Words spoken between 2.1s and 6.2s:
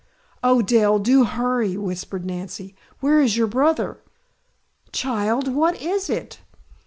Nancy. "Where is your brother?" "Child! What is